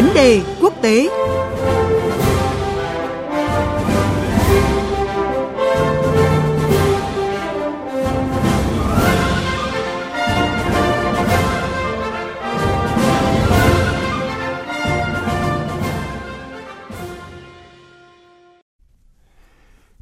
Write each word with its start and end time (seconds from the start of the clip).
Vấn 0.00 0.14
đề 0.14 0.40
quốc 0.60 0.74
tế 0.82 1.08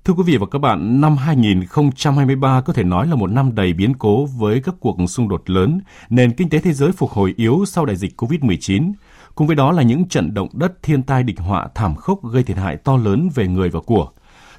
Thưa 0.04 0.14
quý 0.14 0.22
vị 0.26 0.36
và 0.36 0.46
các 0.50 0.58
bạn, 0.58 1.00
năm 1.00 1.16
2023 1.16 2.60
có 2.60 2.72
thể 2.72 2.84
nói 2.84 3.06
là 3.06 3.14
một 3.14 3.30
năm 3.30 3.54
đầy 3.54 3.72
biến 3.72 3.94
cố 3.98 4.26
với 4.26 4.60
các 4.64 4.74
cuộc 4.80 4.96
xung 5.08 5.28
đột 5.28 5.50
lớn, 5.50 5.80
nền 6.10 6.32
kinh 6.32 6.48
tế 6.48 6.58
thế 6.58 6.72
giới 6.72 6.92
phục 6.92 7.10
hồi 7.10 7.34
yếu 7.36 7.64
sau 7.66 7.84
đại 7.84 7.96
dịch 7.96 8.20
COVID-19. 8.22 8.92
Cùng 9.38 9.46
với 9.46 9.56
đó 9.56 9.72
là 9.72 9.82
những 9.82 10.08
trận 10.08 10.34
động 10.34 10.48
đất 10.52 10.82
thiên 10.82 11.02
tai 11.02 11.22
địch 11.22 11.38
họa 11.38 11.68
thảm 11.74 11.96
khốc 11.96 12.24
gây 12.32 12.42
thiệt 12.42 12.56
hại 12.56 12.76
to 12.76 12.96
lớn 12.96 13.28
về 13.34 13.46
người 13.46 13.68
và 13.68 13.80
của. 13.80 14.08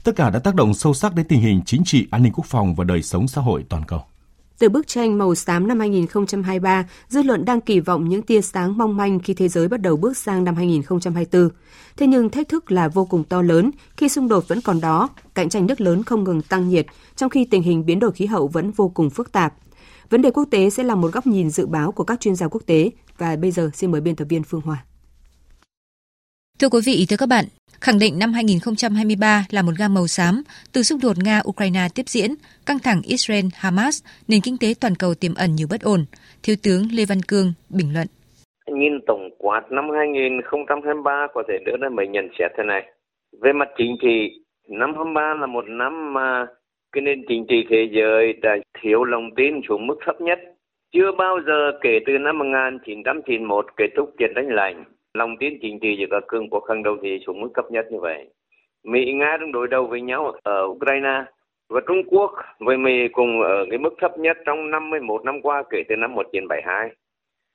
Tất 0.04 0.16
cả 0.16 0.30
đã 0.30 0.40
tác 0.40 0.56
động 0.56 0.74
sâu 0.74 0.94
sắc 0.94 1.16
đến 1.16 1.26
tình 1.30 1.42
hình 1.42 1.62
chính 1.66 1.82
trị, 1.86 2.08
an 2.12 2.24
ninh 2.24 2.34
quốc 2.36 2.46
phòng 2.46 2.76
và 2.76 2.84
đời 2.84 3.02
sống 3.02 3.28
xã 3.28 3.42
hội 3.42 3.66
toàn 3.70 3.84
cầu. 3.88 4.02
Từ 4.60 4.70
bức 4.70 4.88
tranh 4.88 5.18
màu 5.18 5.36
xám 5.36 5.68
năm 5.68 5.80
2023, 5.80 6.88
dư 7.10 7.24
luận 7.24 7.46
đang 7.46 7.62
kỳ 7.62 7.80
vọng 7.80 8.10
những 8.10 8.22
tia 8.22 8.42
sáng 8.42 8.78
mong 8.78 8.98
manh 8.98 9.20
khi 9.20 9.34
thế 9.34 9.48
giới 9.48 9.68
bắt 9.68 9.82
đầu 9.82 9.98
bước 9.98 10.18
sang 10.18 10.44
năm 10.44 10.56
2024. 10.56 11.50
Thế 11.98 12.08
nhưng 12.08 12.30
thách 12.30 12.50
thức 12.50 12.72
là 12.72 12.88
vô 12.88 13.06
cùng 13.06 13.24
to 13.24 13.42
lớn 13.42 13.72
khi 13.98 14.10
xung 14.10 14.28
đột 14.28 14.48
vẫn 14.48 14.62
còn 14.62 14.82
đó, 14.82 15.10
cạnh 15.34 15.50
tranh 15.50 15.66
nước 15.66 15.82
lớn 15.82 16.04
không 16.04 16.24
ngừng 16.24 16.42
tăng 16.42 16.70
nhiệt, 16.70 16.86
trong 17.16 17.30
khi 17.30 17.46
tình 17.46 17.62
hình 17.62 17.86
biến 17.86 18.00
đổi 18.00 18.12
khí 18.12 18.26
hậu 18.26 18.48
vẫn 18.48 18.72
vô 18.72 18.90
cùng 18.90 19.10
phức 19.10 19.32
tạp. 19.32 19.54
Vấn 20.10 20.22
đề 20.22 20.32
quốc 20.32 20.48
tế 20.52 20.70
sẽ 20.70 20.84
là 20.84 20.96
một 20.96 21.12
góc 21.14 21.28
nhìn 21.28 21.50
dự 21.50 21.66
báo 21.66 21.92
của 21.92 22.04
các 22.04 22.20
chuyên 22.20 22.36
gia 22.36 22.48
quốc 22.48 22.62
tế 22.66 22.92
và 23.20 23.36
bây 23.42 23.52
giờ 23.52 23.70
xin 23.74 23.92
mời 23.92 24.02
biên 24.02 24.16
tập 24.16 24.26
viên 24.30 24.44
Phương 24.44 24.62
Hòa. 24.62 24.78
Thưa 26.60 26.70
quý 26.70 26.80
vị, 26.86 27.06
thưa 27.10 27.16
các 27.20 27.30
bạn, 27.30 27.46
khẳng 27.82 28.00
định 28.00 28.20
năm 28.20 28.34
2023 28.34 29.46
là 29.52 29.62
một 29.62 29.72
gam 29.80 29.94
màu 29.94 30.08
xám 30.08 30.44
từ 30.74 30.84
xung 30.84 31.00
đột 31.04 31.18
Nga-Ukraine 31.18 31.90
tiếp 31.96 32.08
diễn, 32.08 32.32
căng 32.66 32.80
thẳng 32.80 33.02
Israel-Hamas, 33.02 33.96
nền 34.28 34.42
kinh 34.44 34.58
tế 34.62 34.68
toàn 34.82 34.94
cầu 35.00 35.14
tiềm 35.22 35.34
ẩn 35.36 35.56
nhiều 35.56 35.68
bất 35.72 35.82
ổn. 35.82 36.06
Thiếu 36.44 36.56
tướng 36.64 36.82
Lê 36.94 37.04
Văn 37.10 37.22
Cương 37.28 37.54
bình 37.70 37.94
luận. 37.94 38.08
Nhìn 38.80 38.94
tổng 39.08 39.30
quát 39.38 39.62
năm 39.72 39.86
2023 39.98 41.28
có 41.34 41.44
thể 41.48 41.54
đưa 41.66 41.78
ra 41.82 41.90
mấy 41.90 42.08
nhận 42.08 42.28
xét 42.40 42.52
thế 42.58 42.64
này. 42.64 42.82
Về 43.42 43.52
mặt 43.54 43.70
chính 43.78 43.96
trị, 44.02 44.18
năm 44.70 44.94
23 44.96 45.34
là 45.40 45.48
một 45.48 45.66
năm 45.68 46.14
mà 46.14 46.46
cái 46.92 47.02
nền 47.02 47.26
chính 47.28 47.46
trị 47.50 47.56
thế 47.70 47.90
giới 47.96 48.34
đã 48.42 48.52
thiếu 48.82 49.04
lòng 49.04 49.30
tin 49.38 49.54
xuống 49.68 49.88
mức 49.88 49.96
thấp 50.06 50.16
nhất. 50.22 50.40
Chưa 50.92 51.12
bao 51.12 51.40
giờ 51.48 51.72
kể 51.82 52.00
từ 52.06 52.18
năm 52.18 52.38
1991 52.38 53.66
kết 53.78 53.88
thúc 53.96 54.10
chiến 54.18 54.32
tranh 54.36 54.48
lạnh 54.50 54.84
lòng 55.14 55.38
tin 55.40 55.60
chính 55.62 55.80
trị 55.80 55.96
giữa 56.00 56.06
các 56.12 56.24
cường 56.28 56.50
quốc 56.50 56.64
hàng 56.70 56.84
đầu 56.84 56.98
thì 57.02 57.20
xuống 57.26 57.42
mức 57.42 57.50
thấp 57.56 57.72
nhất 57.72 57.86
như 57.92 58.00
vậy. 58.00 58.30
Mỹ 58.84 59.14
Nga 59.14 59.38
đang 59.40 59.52
đối 59.52 59.68
đầu 59.68 59.88
với 59.88 60.02
nhau 60.02 60.34
ở 60.44 60.64
Ukraine 60.66 61.24
và 61.70 61.82
Trung 61.88 62.04
Quốc 62.08 62.32
với 62.60 62.78
Mỹ 62.78 63.08
cùng 63.12 63.42
ở 63.42 63.66
cái 63.70 63.80
mức 63.80 63.94
thấp 64.02 64.18
nhất 64.18 64.38
trong 64.46 64.72
51 64.72 65.26
năm 65.26 65.42
qua 65.42 65.64
kể 65.70 65.84
từ 65.90 65.96
năm 65.96 66.14
1972. 66.14 66.90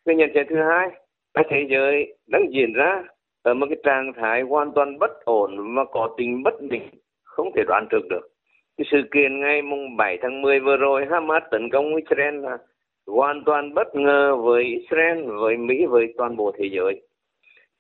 Cái 0.07 0.15
nhận 0.15 0.31
xét 0.35 0.47
thứ 0.51 0.57
hai, 0.57 0.89
là 1.35 1.43
thế 1.49 1.67
giới 1.71 2.17
đang 2.27 2.53
diễn 2.53 2.73
ra 2.73 3.03
ở 3.43 3.55
một 3.55 3.67
cái 3.71 3.79
trạng 3.85 4.13
thái 4.13 4.43
hoàn 4.43 4.73
toàn 4.73 4.99
bất 4.99 5.25
ổn 5.25 5.75
và 5.77 5.85
có 5.85 6.15
tính 6.17 6.43
bất 6.43 6.55
định, 6.61 6.89
không 7.23 7.51
thể 7.57 7.63
đoán 7.67 7.87
trước 7.91 8.09
được. 8.11 8.29
Cái 8.77 8.85
sự 8.91 9.03
kiện 9.11 9.41
ngày 9.41 9.63
mùng 9.63 9.97
7 9.97 10.19
tháng 10.23 10.43
10 10.43 10.61
vừa 10.61 10.77
rồi 10.77 11.07
Hamas 11.11 11.43
tấn 11.51 11.71
công 11.71 11.97
Israel 11.97 12.35
là 12.35 12.59
hoàn 13.07 13.45
toàn 13.45 13.75
bất 13.75 13.95
ngờ 13.95 14.37
với 14.37 14.65
Israel, 14.65 15.25
với 15.25 15.57
Mỹ, 15.57 15.87
với 15.87 16.15
toàn 16.17 16.37
bộ 16.37 16.53
thế 16.59 16.69
giới 16.73 17.03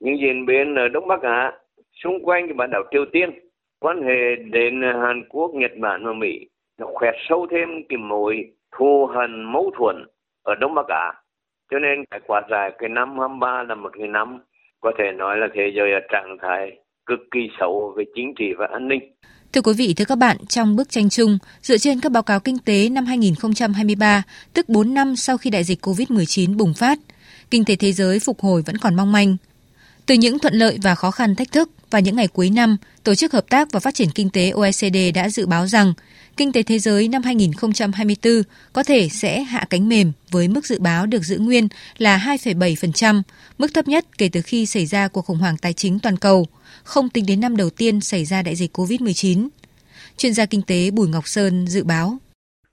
những 0.01 0.19
diễn 0.19 0.47
biến 0.47 0.75
ở 0.75 0.89
Đông 0.89 1.09
Bắc 1.09 1.23
Á 1.23 1.53
xung 2.03 2.25
quanh 2.25 2.47
cái 2.47 2.55
bán 2.55 2.71
đảo 2.71 2.83
Triều 2.91 3.05
Tiên 3.13 3.31
quan 3.81 4.03
hệ 4.03 4.37
đến 4.37 4.83
Hàn 4.83 5.25
Quốc, 5.29 5.51
Nhật 5.55 5.73
Bản 5.79 6.05
và 6.05 6.13
Mỹ 6.13 6.49
nó 6.79 6.87
khoét 6.95 7.15
sâu 7.29 7.47
thêm 7.51 7.69
cái 7.89 7.99
mối 7.99 8.51
thù 8.73 9.07
hận 9.07 9.45
mâu 9.45 9.71
thuẫn 9.79 10.07
ở 10.43 10.55
Đông 10.55 10.75
Bắc 10.75 10.89
Á 10.89 11.13
cho 11.71 11.79
nên 11.79 12.05
cái 12.11 12.21
quạt 12.27 12.45
dài 12.51 12.73
cái 12.79 12.89
năm 12.89 13.19
23 13.19 13.63
là 13.63 13.75
một 13.75 13.91
cái 13.99 14.09
năm 14.09 14.39
có 14.81 14.93
thể 14.99 15.13
nói 15.13 15.39
là 15.39 15.49
thế 15.55 15.73
giới 15.75 15.93
ở 15.93 16.01
trạng 16.09 16.37
thái 16.41 16.79
cực 17.07 17.21
kỳ 17.31 17.51
xấu 17.59 17.95
về 17.97 18.05
chính 18.15 18.35
trị 18.37 18.53
và 18.59 18.67
an 18.67 18.89
ninh. 18.89 19.13
Thưa 19.55 19.63
quý 19.63 19.73
vị, 19.73 19.95
thưa 19.95 20.05
các 20.05 20.19
bạn, 20.19 20.37
trong 20.49 20.77
bức 20.77 20.91
tranh 20.91 21.11
chung, 21.11 21.39
dựa 21.63 21.79
trên 21.79 22.01
các 22.01 22.13
báo 22.13 22.23
cáo 22.23 22.41
kinh 22.41 22.59
tế 22.59 22.89
năm 22.89 23.07
2023, 23.07 24.23
tức 24.53 24.69
4 24.69 24.95
năm 24.95 25.17
sau 25.17 25.39
khi 25.39 25.51
đại 25.51 25.65
dịch 25.65 25.87
COVID-19 25.87 26.57
bùng 26.57 26.75
phát, 26.75 26.99
kinh 27.51 27.65
tế 27.65 27.77
thế 27.77 27.93
giới 27.93 28.19
phục 28.19 28.41
hồi 28.41 28.63
vẫn 28.63 28.79
còn 28.79 28.95
mong 28.95 29.13
manh, 29.13 29.37
từ 30.07 30.15
những 30.15 30.39
thuận 30.39 30.55
lợi 30.55 30.79
và 30.83 30.95
khó 30.95 31.11
khăn 31.11 31.35
thách 31.35 31.53
thức 31.53 31.71
và 31.91 31.99
những 31.99 32.17
ngày 32.17 32.29
cuối 32.29 32.51
năm, 32.51 32.77
Tổ 33.05 33.15
chức 33.15 33.33
Hợp 33.33 33.45
tác 33.51 33.69
và 33.73 33.81
Phát 33.81 33.95
triển 33.95 34.09
Kinh 34.15 34.31
tế 34.31 34.51
OECD 34.51 34.97
đã 35.15 35.29
dự 35.29 35.47
báo 35.47 35.67
rằng 35.67 35.93
kinh 36.37 36.53
tế 36.53 36.63
thế 36.63 36.79
giới 36.79 37.09
năm 37.09 37.23
2024 37.23 38.33
có 38.73 38.83
thể 38.83 39.09
sẽ 39.09 39.41
hạ 39.41 39.65
cánh 39.71 39.89
mềm 39.89 40.13
với 40.33 40.49
mức 40.49 40.67
dự 40.67 40.79
báo 40.81 41.07
được 41.07 41.23
giữ 41.23 41.39
nguyên 41.39 41.69
là 41.99 42.19
2,7%, 42.27 43.23
mức 43.59 43.67
thấp 43.75 43.89
nhất 43.89 44.05
kể 44.19 44.29
từ 44.33 44.41
khi 44.45 44.67
xảy 44.67 44.87
ra 44.87 45.09
cuộc 45.09 45.23
khủng 45.23 45.39
hoảng 45.39 45.57
tài 45.63 45.73
chính 45.73 45.99
toàn 46.03 46.17
cầu, 46.17 46.47
không 46.85 47.09
tính 47.09 47.25
đến 47.29 47.41
năm 47.41 47.57
đầu 47.57 47.71
tiên 47.79 48.01
xảy 48.01 48.25
ra 48.25 48.43
đại 48.43 48.55
dịch 48.55 48.79
COVID-19. 48.79 49.49
Chuyên 50.17 50.33
gia 50.33 50.47
kinh 50.47 50.63
tế 50.67 50.91
Bùi 50.97 51.09
Ngọc 51.09 51.27
Sơn 51.27 51.67
dự 51.67 51.85
báo. 51.85 52.17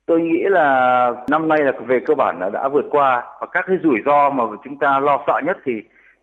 Tôi 0.05 0.21
nghĩ 0.21 0.39
là 0.49 1.07
năm 1.29 1.47
nay 1.47 1.59
là 1.61 1.71
về 1.87 1.99
cơ 2.07 2.13
bản 2.15 2.39
là 2.39 2.49
đã 2.49 2.69
vượt 2.73 2.85
qua 2.89 3.23
và 3.41 3.47
các 3.51 3.65
cái 3.67 3.77
rủi 3.83 3.99
ro 4.05 4.29
mà 4.29 4.43
chúng 4.63 4.77
ta 4.79 4.99
lo 4.99 5.23
sợ 5.27 5.33
nhất 5.45 5.57
thì 5.65 5.71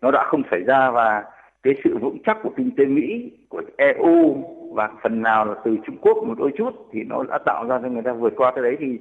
nó 0.01 0.11
đã 0.11 0.23
không 0.27 0.41
xảy 0.51 0.63
ra 0.63 0.91
và 0.91 1.23
cái 1.63 1.73
sự 1.83 1.97
vững 1.97 2.17
chắc 2.25 2.37
của 2.43 2.51
kinh 2.57 2.71
tế 2.77 2.85
Mỹ, 2.85 3.31
của 3.49 3.61
EU 3.77 4.43
và 4.73 4.89
phần 5.03 5.21
nào 5.21 5.45
là 5.45 5.53
từ 5.65 5.77
Trung 5.85 5.97
Quốc 6.01 6.17
một 6.27 6.33
đôi 6.37 6.51
chút 6.57 6.87
thì 6.91 7.03
nó 7.03 7.23
đã 7.29 7.37
tạo 7.45 7.65
ra 7.69 7.79
cho 7.83 7.87
người 7.87 8.01
ta 8.01 8.13
vượt 8.13 8.33
qua 8.35 8.51
cái 8.51 8.63
đấy. 8.63 8.77
Thì 8.79 8.99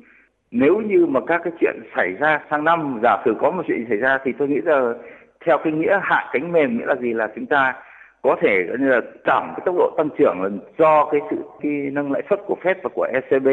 nếu 0.51 0.81
như 0.81 1.07
mà 1.07 1.21
các 1.27 1.41
cái 1.45 1.53
chuyện 1.61 1.77
xảy 1.97 2.13
ra 2.13 2.41
sang 2.51 2.65
năm 2.65 3.01
giả 3.03 3.23
sử 3.25 3.35
có 3.41 3.51
một 3.51 3.63
chuyện 3.67 3.87
xảy 3.89 3.99
ra 3.99 4.19
thì 4.25 4.33
tôi 4.39 4.49
nghĩ 4.49 4.61
là 4.65 4.95
theo 5.47 5.59
cái 5.65 5.73
nghĩa 5.73 6.01
hạ 6.03 6.31
cánh 6.33 6.53
mềm 6.53 6.79
nghĩa 6.79 6.87
là 6.87 6.95
gì? 6.95 7.13
Là 7.13 7.29
chúng 7.35 7.47
ta 7.47 7.75
có 8.23 8.37
thể 8.41 8.67
như 8.79 8.89
là 8.89 9.01
giảm 9.27 9.53
cái 9.57 9.63
tốc 9.65 9.75
độ 9.79 9.95
tăng 9.97 10.09
trưởng 10.19 10.43
là 10.43 10.49
do 10.79 11.09
cái 11.13 11.21
sự 11.31 11.37
cái 11.61 11.73
nâng 11.73 12.13
lãi 12.13 12.23
suất 12.31 12.41
của 12.47 12.57
Fed 12.63 12.75
và 12.83 12.91
của 12.95 13.09
ECB 13.13 13.49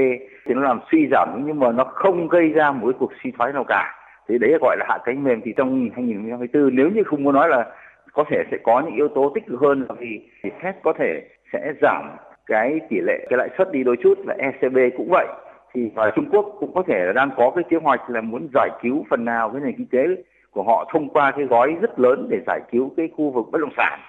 thì 0.45 0.53
nó 0.53 0.62
làm 0.62 0.79
suy 0.91 1.07
giảm 1.12 1.44
nhưng 1.45 1.59
mà 1.59 1.72
nó 1.72 1.83
không 1.83 2.27
gây 2.27 2.50
ra 2.50 2.72
một 2.72 2.88
cái 2.88 2.97
cuộc 3.00 3.12
suy 3.23 3.31
thoái 3.31 3.53
nào 3.53 3.63
cả 3.63 4.05
thì 4.28 4.38
đấy 4.38 4.58
gọi 4.62 4.78
là 4.80 4.86
hạ 4.90 4.97
cánh 5.06 5.24
mềm 5.24 5.41
thì 5.46 5.53
trong 5.58 5.90
2024 5.96 6.75
nếu 6.75 6.90
như 6.90 7.03
không 7.03 7.24
muốn 7.24 7.36
nói 7.36 7.50
là 7.50 7.66
có 8.13 8.24
thể 8.30 8.44
sẽ 8.52 8.58
có 8.63 8.81
những 8.86 8.96
yếu 8.96 9.08
tố 9.08 9.31
tích 9.36 9.47
cực 9.47 9.59
hơn 9.59 9.88
thì, 10.00 10.19
thì 10.44 10.50
Fed 10.62 10.74
có 10.84 10.94
thể 10.94 11.22
sẽ 11.53 11.74
giảm 11.81 12.09
cái 12.46 12.80
tỷ 12.90 12.97
lệ 13.00 13.25
cái 13.30 13.38
lãi 13.38 13.50
suất 13.58 13.72
đi 13.72 13.84
đôi 13.84 13.96
chút 14.03 14.18
và 14.25 14.36
ECB 14.38 14.78
cũng 14.97 15.08
vậy. 15.09 15.28
Thì 15.74 15.91
và 15.96 16.12
Trung 16.16 16.30
Quốc 16.31 16.56
cũng 16.59 16.74
có 16.74 16.84
thể 16.88 17.06
là 17.06 17.13
đang 17.13 17.30
có 17.38 17.52
cái 17.56 17.63
kế 17.69 17.78
hoạch 17.78 18.09
là 18.09 18.22
muốn 18.22 18.47
giải 18.53 18.69
cứu 18.81 19.06
phần 19.09 19.25
nào 19.25 19.50
cái 19.50 19.62
nền 19.62 19.75
kinh 19.78 19.88
tế 19.91 20.24
của 20.52 20.63
họ 20.63 20.90
thông 20.94 21.09
qua 21.09 21.31
cái 21.31 21.46
gói 21.46 21.75
rất 21.81 22.00
lớn 22.00 22.28
để 22.30 22.40
giải 22.47 22.59
cứu 22.72 22.92
cái 22.97 23.09
khu 23.18 23.31
vực 23.31 23.46
bất 23.52 23.62
động 23.62 23.74
sản. 23.78 24.00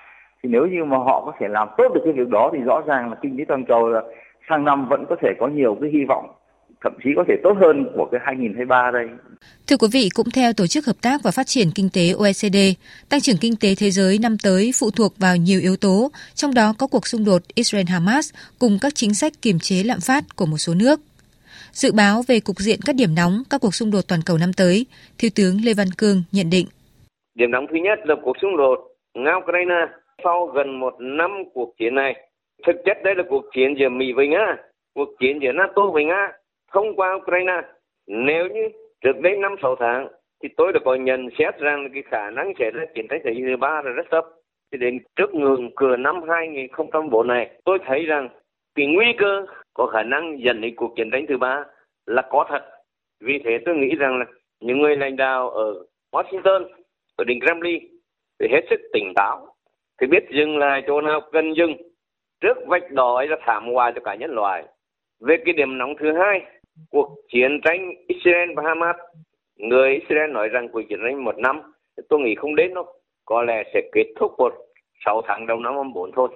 Thì 0.42 0.48
nếu 0.52 0.66
như 0.66 0.84
mà 0.84 0.96
họ 0.96 1.22
có 1.26 1.32
thể 1.38 1.48
làm 1.48 1.68
tốt 1.76 1.94
được 1.94 2.00
cái 2.04 2.12
việc 2.12 2.28
đó 2.28 2.50
thì 2.52 2.58
rõ 2.58 2.82
ràng 2.86 3.10
là 3.10 3.16
kinh 3.22 3.38
tế 3.38 3.44
toàn 3.48 3.64
cầu 3.64 3.88
là 3.88 4.02
sang 4.48 4.64
năm 4.64 4.88
vẫn 4.88 5.04
có 5.08 5.16
thể 5.22 5.34
có 5.38 5.46
nhiều 5.46 5.76
cái 5.80 5.90
hy 5.90 6.04
vọng 6.04 6.26
thậm 6.82 6.92
chí 7.04 7.10
có 7.16 7.24
thể 7.28 7.34
tốt 7.42 7.54
hơn 7.60 7.86
của 7.96 8.08
cái 8.12 8.20
2023 8.24 8.90
đây. 8.90 9.06
Thưa 9.66 9.76
quý 9.76 9.88
vị, 9.92 10.08
cũng 10.14 10.30
theo 10.30 10.52
Tổ 10.52 10.66
chức 10.66 10.86
Hợp 10.86 10.96
tác 11.02 11.20
và 11.24 11.30
Phát 11.30 11.46
triển 11.46 11.68
Kinh 11.74 11.88
tế 11.92 12.10
OECD, 12.18 12.58
tăng 13.08 13.20
trưởng 13.20 13.36
kinh 13.40 13.56
tế 13.60 13.74
thế 13.78 13.90
giới 13.90 14.18
năm 14.22 14.36
tới 14.42 14.70
phụ 14.80 14.90
thuộc 14.90 15.12
vào 15.18 15.36
nhiều 15.36 15.60
yếu 15.60 15.76
tố, 15.76 16.10
trong 16.34 16.54
đó 16.54 16.74
có 16.78 16.86
cuộc 16.86 17.06
xung 17.06 17.24
đột 17.24 17.42
Israel-Hamas 17.56 18.34
cùng 18.58 18.78
các 18.80 18.94
chính 18.94 19.14
sách 19.14 19.32
kiềm 19.42 19.58
chế 19.58 19.82
lạm 19.84 19.98
phát 20.00 20.24
của 20.36 20.46
một 20.46 20.58
số 20.58 20.74
nước. 20.74 21.00
Dự 21.72 21.92
báo 21.92 22.22
về 22.28 22.40
cục 22.40 22.56
diện 22.58 22.78
các 22.86 22.96
điểm 22.96 23.14
nóng 23.16 23.42
các 23.50 23.60
cuộc 23.60 23.74
xung 23.74 23.90
đột 23.90 24.04
toàn 24.08 24.20
cầu 24.26 24.38
năm 24.38 24.52
tới, 24.56 24.86
Thiếu 25.18 25.30
tướng 25.36 25.54
Lê 25.64 25.74
Văn 25.74 25.88
Cương 25.98 26.22
nhận 26.32 26.50
định. 26.50 26.66
Điểm 27.34 27.50
nóng 27.50 27.66
thứ 27.70 27.76
nhất 27.76 27.98
là 28.04 28.14
cuộc 28.24 28.36
xung 28.42 28.56
đột 28.56 28.78
Nga-Ukraine 29.14 29.86
sau 30.24 30.46
gần 30.54 30.80
một 30.80 30.94
năm 31.00 31.30
cuộc 31.54 31.74
chiến 31.78 31.94
này. 31.94 32.12
Thực 32.66 32.76
chất 32.86 32.96
đây 33.04 33.14
là 33.16 33.22
cuộc 33.28 33.44
chiến 33.54 33.74
giữa 33.78 33.88
Mỹ 33.88 34.06
với 34.16 34.28
Nga, 34.28 34.56
cuộc 34.94 35.08
chiến 35.20 35.38
giữa 35.42 35.52
NATO 35.52 35.82
với 35.92 36.04
Nga 36.04 36.32
thông 36.76 36.96
qua 36.96 37.14
Ukraine. 37.14 37.62
Nếu 38.06 38.48
như 38.48 38.68
trước 39.00 39.20
đây 39.20 39.36
năm 39.36 39.54
sáu 39.62 39.76
tháng 39.76 40.08
thì 40.42 40.48
tôi 40.56 40.72
đã 40.72 40.80
có 40.84 40.94
nhận 40.94 41.28
xét 41.38 41.58
rằng 41.58 41.88
cái 41.94 42.02
khả 42.02 42.30
năng 42.30 42.52
xảy 42.58 42.70
ra 42.70 42.84
chiến 42.94 43.06
tranh 43.08 43.20
thế 43.24 43.30
giới 43.34 43.42
thứ 43.46 43.56
ba 43.56 43.82
là 43.84 43.90
rất 43.90 44.06
thấp. 44.10 44.24
Thì 44.72 44.78
đến 44.78 44.98
trước 45.16 45.34
ngưỡng 45.34 45.70
cửa 45.76 45.96
năm 45.96 46.20
2004 46.28 47.26
này, 47.26 47.50
tôi 47.64 47.78
thấy 47.86 48.06
rằng 48.06 48.28
cái 48.74 48.86
nguy 48.86 49.06
cơ 49.18 49.46
có 49.74 49.86
khả 49.86 50.02
năng 50.02 50.42
dẫn 50.44 50.60
đến 50.60 50.74
cuộc 50.76 50.92
chiến 50.96 51.10
tranh 51.10 51.26
thứ 51.28 51.38
ba 51.38 51.64
là 52.06 52.22
có 52.30 52.46
thật. 52.48 52.62
Vì 53.20 53.38
thế 53.44 53.58
tôi 53.64 53.76
nghĩ 53.76 53.96
rằng 53.96 54.18
là 54.18 54.24
những 54.60 54.78
người 54.78 54.96
lãnh 54.96 55.16
đạo 55.16 55.50
ở 55.50 55.84
Washington, 56.12 56.64
ở 57.16 57.24
đỉnh 57.24 57.40
Kremlin 57.40 57.84
phải 58.38 58.48
hết 58.52 58.60
sức 58.70 58.80
tỉnh 58.92 59.12
táo, 59.14 59.46
thì 60.00 60.06
biết 60.06 60.24
dừng 60.30 60.58
lại 60.58 60.82
chỗ 60.86 61.00
nào 61.00 61.20
cần 61.32 61.52
dừng 61.56 61.74
trước 62.40 62.56
vạch 62.66 62.90
đỏ 62.90 63.24
là 63.28 63.36
thảm 63.40 63.72
họa 63.72 63.92
cho 63.94 64.00
cả 64.04 64.14
nhân 64.14 64.30
loại. 64.30 64.64
Về 65.20 65.36
cái 65.44 65.52
điểm 65.52 65.78
nóng 65.78 65.94
thứ 65.96 66.12
hai, 66.12 66.40
cuộc 66.90 67.16
chiến 67.28 67.60
tranh 67.64 67.92
Israel 68.08 68.50
và 68.56 68.62
Hamas, 68.62 68.96
người 69.56 69.92
Israel 69.92 70.30
nói 70.30 70.48
rằng 70.48 70.68
cuộc 70.68 70.82
chiến 70.88 70.98
tranh 71.02 71.24
một 71.24 71.38
năm, 71.38 71.62
tôi 72.08 72.20
nghĩ 72.20 72.34
không 72.34 72.54
đến 72.54 72.74
đâu 72.74 72.86
có 73.24 73.42
lẽ 73.42 73.62
sẽ 73.74 73.80
kết 73.92 74.06
thúc 74.16 74.32
một 74.38 74.54
sáu 75.04 75.22
tháng 75.26 75.46
đầu 75.46 75.60
năm 75.60 75.74
24 75.74 76.12
thôi. 76.12 76.28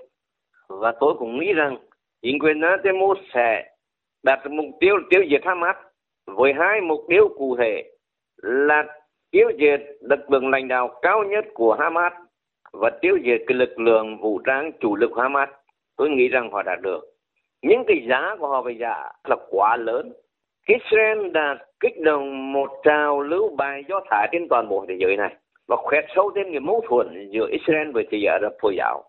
Và 0.69 0.93
tôi 1.01 1.15
cũng 1.19 1.41
nghĩ 1.41 1.53
rằng 1.53 1.77
chính 2.23 2.39
quyền 2.39 2.61
Netanyahu 2.61 3.15
sẽ 3.35 3.71
đặt 4.23 4.41
mục 4.51 4.67
tiêu 4.81 4.97
tiêu 5.11 5.25
diệt 5.31 5.41
Hamas 5.45 5.77
với 6.27 6.53
hai 6.53 6.81
mục 6.81 7.01
tiêu 7.09 7.29
cụ 7.39 7.57
thể 7.57 7.91
là 8.43 8.87
tiêu 9.31 9.51
diệt 9.59 9.81
lực 10.01 10.31
lượng 10.31 10.51
lãnh 10.51 10.69
đạo 10.69 10.99
cao 11.03 11.25
nhất 11.25 11.45
của 11.55 11.75
Hamas 11.75 12.13
và 12.73 12.91
tiêu 13.01 13.19
diệt 13.25 13.41
cái 13.47 13.57
lực 13.57 13.79
lượng 13.79 14.21
vũ 14.21 14.39
trang 14.39 14.73
chủ 14.81 14.97
lực 14.97 15.11
Hamas. 15.17 15.49
Tôi 15.97 16.11
nghĩ 16.11 16.29
rằng 16.29 16.51
họ 16.53 16.63
đạt 16.63 16.81
được. 16.83 17.01
những 17.63 17.85
cái 17.87 18.07
giá 18.09 18.37
của 18.39 18.49
họ 18.49 18.63
bây 18.63 18.77
giờ 18.77 18.95
là 19.25 19.37
quá 19.51 19.77
lớn. 19.77 20.13
Israel 20.67 21.31
đã 21.33 21.59
kích 21.81 22.01
động 22.01 22.53
một 22.53 22.71
trào 22.85 23.21
lưu 23.21 23.57
bài 23.57 23.83
do 23.89 24.01
thái 24.11 24.29
trên 24.33 24.49
toàn 24.49 24.69
bộ 24.69 24.85
thế 24.89 24.95
giới 25.01 25.17
này 25.17 25.35
và 25.69 25.77
khoét 25.77 26.05
sâu 26.15 26.31
thêm 26.37 26.53
những 26.53 26.67
mâu 26.67 26.83
thuẫn 26.89 27.31
giữa 27.33 27.47
Israel 27.51 27.91
với 27.91 28.05
thế 28.11 28.19
giới 28.19 28.33
Ả 28.33 28.39
Rập 28.43 28.53
Hồi 28.63 28.75
giáo. 28.79 29.05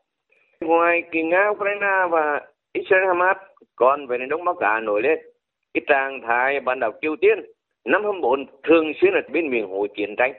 Ngoài 0.62 1.04
kỳ 1.12 1.24
Nga, 1.24 1.50
Ukraine 1.50 2.08
và 2.12 2.42
Israel 2.74 3.08
Hamas 3.08 3.38
còn 3.76 4.08
về 4.08 4.18
Đông 4.30 4.46
Bắc 4.46 4.58
Á 4.60 4.80
nổi 4.80 5.02
lên 5.02 5.20
cái 5.74 5.82
trạng 5.88 6.22
thái 6.28 6.60
bán 6.60 6.80
đảo 6.80 6.92
Triều 7.02 7.16
Tiên 7.22 7.40
năm 7.86 8.04
24 8.04 8.46
thường 8.68 8.92
xuyên 9.02 9.14
ở 9.14 9.22
bên 9.34 9.50
miền 9.50 9.68
hồ 9.70 9.88
chiến 9.98 10.16
tranh. 10.18 10.34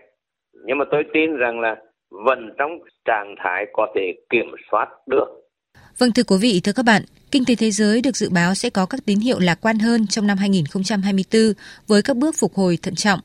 Nhưng 0.66 0.78
mà 0.78 0.84
tôi 0.90 1.04
tin 1.12 1.36
rằng 1.36 1.60
là 1.60 1.76
vẫn 2.10 2.54
trong 2.58 2.78
trạng 3.04 3.34
thái 3.38 3.66
có 3.72 3.92
thể 3.94 4.12
kiểm 4.30 4.54
soát 4.70 4.88
được. 5.06 5.26
Vâng 5.98 6.10
thưa 6.16 6.22
quý 6.28 6.36
vị, 6.42 6.60
thưa 6.64 6.72
các 6.76 6.82
bạn, 6.86 7.02
kinh 7.32 7.44
tế 7.44 7.54
thế 7.54 7.70
giới 7.70 8.00
được 8.00 8.16
dự 8.16 8.30
báo 8.30 8.54
sẽ 8.54 8.70
có 8.70 8.86
các 8.86 9.00
tín 9.04 9.20
hiệu 9.20 9.38
lạc 9.38 9.58
quan 9.60 9.78
hơn 9.78 10.06
trong 10.06 10.26
năm 10.26 10.38
2024 10.38 11.52
với 11.86 12.02
các 12.02 12.16
bước 12.16 12.34
phục 12.38 12.54
hồi 12.54 12.78
thận 12.82 12.94
trọng. 12.94 13.20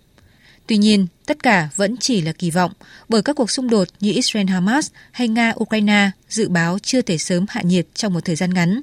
Tuy 0.68 0.78
nhiên, 0.78 1.08
tất 1.26 1.44
cả 1.44 1.70
vẫn 1.76 1.98
chỉ 1.98 2.22
là 2.22 2.32
kỳ 2.32 2.52
vọng 2.52 2.72
bởi 3.10 3.22
các 3.22 3.36
cuộc 3.36 3.52
xung 3.52 3.70
đột 3.70 3.88
như 4.00 4.12
Israel-Hamas 4.12 4.90
hay 5.12 5.28
Nga-Ukraine 5.28 6.10
dự 6.30 6.50
báo 6.50 6.80
chưa 6.80 7.02
thể 7.02 7.18
sớm 7.18 7.46
hạ 7.50 7.62
nhiệt 7.62 7.88
trong 7.94 8.14
một 8.14 8.26
thời 8.26 8.36
gian 8.36 8.54
ngắn. 8.54 8.82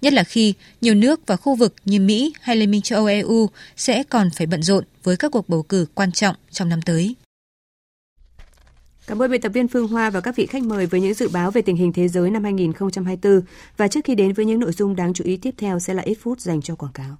Nhất 0.00 0.12
là 0.12 0.24
khi 0.24 0.54
nhiều 0.80 0.94
nước 0.94 1.20
và 1.26 1.36
khu 1.36 1.54
vực 1.54 1.74
như 1.84 2.00
Mỹ 2.00 2.32
hay 2.40 2.56
Liên 2.56 2.70
minh 2.70 2.82
châu 2.82 2.98
Âu 2.98 3.06
EU 3.06 3.48
sẽ 3.76 4.02
còn 4.02 4.30
phải 4.30 4.46
bận 4.46 4.62
rộn 4.62 4.84
với 5.02 5.16
các 5.16 5.32
cuộc 5.32 5.48
bầu 5.48 5.62
cử 5.62 5.86
quan 5.94 6.12
trọng 6.12 6.36
trong 6.50 6.68
năm 6.68 6.82
tới. 6.82 7.14
Cảm 9.08 9.22
ơn 9.22 9.30
biên 9.30 9.40
tập 9.40 9.48
viên 9.48 9.68
Phương 9.68 9.88
Hoa 9.88 10.10
và 10.10 10.20
các 10.20 10.36
vị 10.36 10.46
khách 10.46 10.62
mời 10.62 10.86
với 10.86 11.00
những 11.00 11.14
dự 11.14 11.28
báo 11.28 11.50
về 11.50 11.62
tình 11.62 11.76
hình 11.76 11.92
thế 11.92 12.08
giới 12.08 12.30
năm 12.30 12.44
2024. 12.44 13.40
Và 13.76 13.88
trước 13.88 14.00
khi 14.04 14.14
đến 14.14 14.32
với 14.32 14.44
những 14.46 14.60
nội 14.60 14.72
dung 14.72 14.96
đáng 14.96 15.14
chú 15.14 15.24
ý 15.24 15.36
tiếp 15.36 15.54
theo 15.58 15.78
sẽ 15.78 15.94
là 15.94 16.02
ít 16.02 16.18
phút 16.22 16.40
dành 16.40 16.62
cho 16.62 16.74
quảng 16.74 16.92
cáo. 16.92 17.16